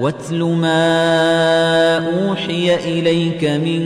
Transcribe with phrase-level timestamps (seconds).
[0.00, 3.82] واتل ما أوحي إليك من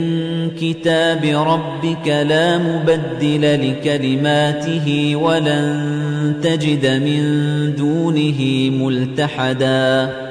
[0.49, 7.21] كتاب ربك لا مبدل لكلماته ولن تجد من
[7.75, 10.30] دونه ملتحدا.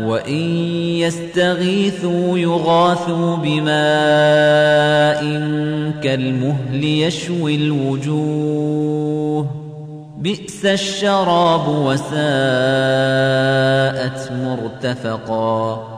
[0.00, 0.42] وَإِن
[1.00, 3.76] يَسْتَغِيثُوا يُغَاثُوا بِمَاءٍ
[6.02, 9.46] كَالْمُهْلِ يَشْوِي الْوُجُوهَ
[10.18, 12.16] بِئْسَ الشَّرَابُ وَسَاءَتْ
[14.32, 15.96] مُرْتَفَقًا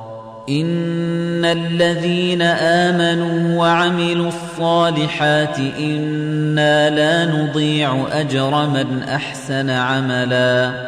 [0.49, 10.88] إن الذين آمنوا وعملوا الصالحات إنا لا نضيع أجر من أحسن عملا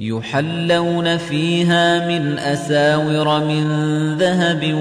[0.00, 3.64] يحلون فيها من أساور من
[4.16, 4.74] ذهب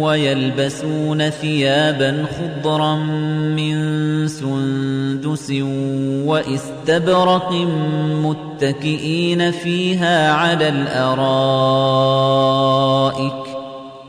[0.00, 2.94] ويلبسون ثيابا خضرا
[3.56, 3.78] من
[4.28, 5.50] سندس
[6.26, 7.52] واستبرق
[8.22, 11.18] متكئين فيها على الأرائك.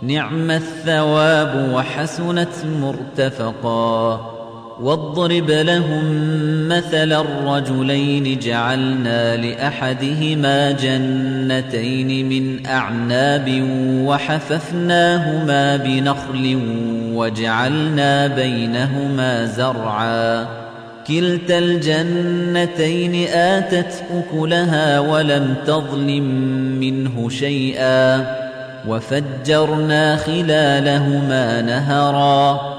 [0.02, 4.39] نعم الثواب وحسنت مرتفقاً.
[4.82, 6.04] واضرب لهم
[6.68, 13.64] مثل الرجلين جعلنا لأحدهما جنتين من أعناب
[14.06, 16.60] وحففناهما بنخل
[17.14, 20.46] وجعلنا بينهما زرعا.
[21.08, 26.24] كلتا الجنتين آتت أكلها ولم تظلم
[26.80, 28.26] منه شيئا.
[28.88, 32.79] وفجرنا خلالهما نهرا.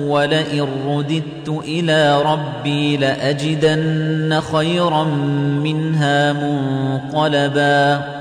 [0.08, 5.04] ولئن رددت إلى ربي لأجدن خيرا
[5.64, 8.21] منها منقلبا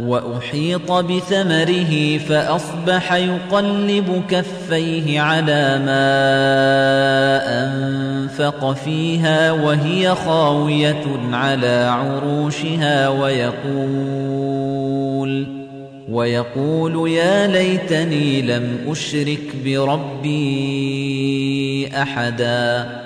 [0.00, 6.16] وأحيط بثمره فأصبح يقلب كفيه على ما
[7.64, 14.66] أنفق فيها وهي خاوية على عروشها ويقول
[16.10, 21.06] ويقول يا ليتني لم أشرك بربي
[21.94, 23.05] أحداً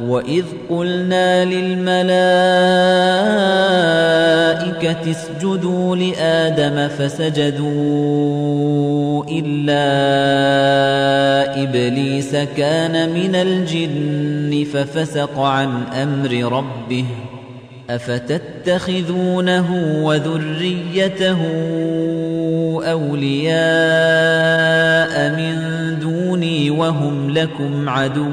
[0.00, 2.10] وَإِذْ قُلْنَا لِلْمَلَائِكَةِ
[5.10, 7.64] اسْجُدُوا لِآدَمَ فَسَجَدُوا
[9.24, 9.86] إِلَّا
[11.62, 17.04] إِبْلِيسَ كَانَ مِنَ الْجِنِّ فَفَسَقَ عَنْ أَمْرِ رَبِّهِ
[17.90, 19.68] أَفَتَتَّخِذُونَهُ
[20.04, 21.38] وَذُرِّيَّتَهُ
[22.92, 23.56] أَوْلِيَاءَ
[25.36, 25.56] مِن
[26.00, 28.32] دُونِي وَهُمْ لَكُمْ عَدُوٌّ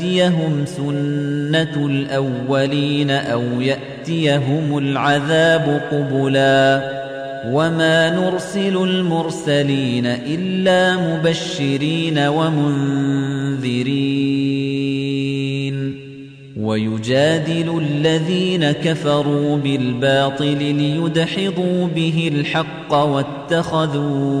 [0.00, 6.82] تَأْتِيَهُمْ سُنَّةُ الْأَوَّلِينَ أَوْ يَأْتِيَهُمُ الْعَذَابُ قُبُلًا
[7.52, 13.60] وَمَا نُرْسِلُ الْمُرْسَلِينَ إِلَّا مُبَشِّرِينَ وَمُنذِرِينَ
[16.60, 24.40] وَيُجَادِلُ الَّذِينَ كَفَرُوا بِالْبَاطِلِ لِيُدْحِضُوا بِهِ الْحَقَّ وَاتَّخَذُوا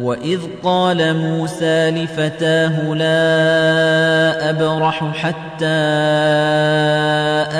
[0.00, 5.66] وَإِذْ قَالَ مُوسَى لِفَتَاهُ لَا أَبْرَحُ حَتَّىٰ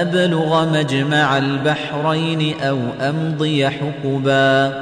[0.00, 4.72] أَبْلُغَ مَجْمَعَ الْبَحْرَيْنِ أَوْ أَمْضِيَ حُقُبًا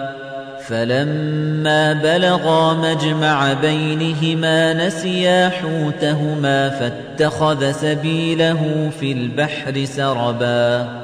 [0.67, 11.04] فَلَمَّا بَلَغَا مَجْمَعَ بَيْنِهِمَا نَسِيَا حُوتَهُمَا فَاتَّخَذَ سَبِيلَهُ فِي الْبَحْرِ سَرَبًا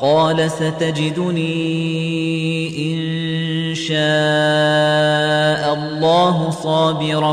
[0.00, 1.58] قال ستجدني
[2.92, 3.00] إن
[3.74, 7.32] شاء الله صابرا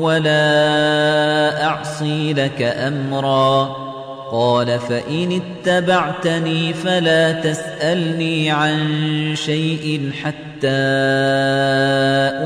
[0.00, 3.76] ولا أعصي لك أمرا.
[4.32, 8.78] قال فإن اتبعتني فلا تسألني عن
[9.34, 10.68] شيء حتى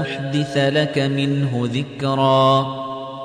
[0.00, 2.81] أحدث لك منه ذكرا.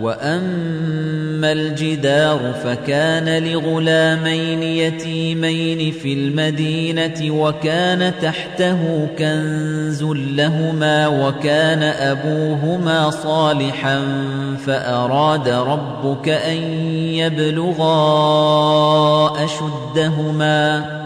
[0.00, 14.00] وأما الجدار فكان لغلامين يتيمين في المدينة وكان تحته كنز لهما وكان أبوهما صالحا
[14.66, 16.56] فأراد ربك أن
[17.14, 17.94] يبلغا
[19.44, 21.05] أشدهما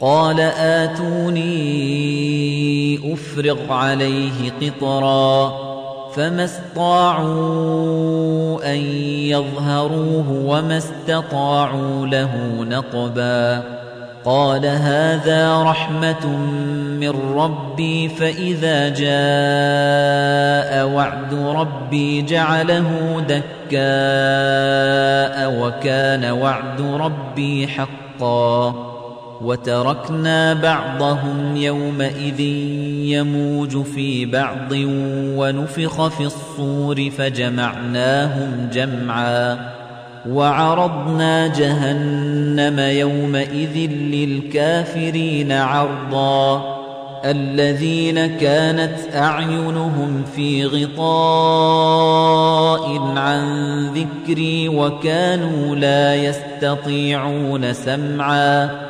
[0.00, 1.50] قال آتوني
[3.12, 5.52] أفرغ عليه قطرا
[6.16, 7.40] فما استطاعوا
[8.72, 8.78] أن
[9.30, 13.62] يظهروه وما استطاعوا له نقبا
[14.24, 16.26] قال هذا رحمة
[17.00, 23.80] من ربي فإذا جاء وعد ربي جعله دكاء
[25.60, 28.89] وكان وعد ربي حقا
[29.44, 32.40] وتركنا بعضهم يومئذ
[33.10, 34.72] يموج في بعض
[35.36, 39.58] ونفخ في الصور فجمعناهم جمعا
[40.28, 46.80] وعرضنا جهنم يومئذ للكافرين عرضا
[47.24, 51.00] الذين كانت أعينهم في غطاء
[53.16, 53.44] عن
[53.86, 58.89] ذكري وكانوا لا يستطيعون سمعا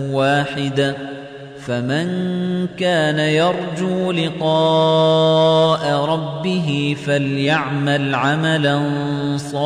[0.11, 0.95] واحدة
[1.67, 2.07] فمن
[2.67, 8.81] كان يرجو لقاء ربه فليعمل عملا
[9.37, 9.61] صالحا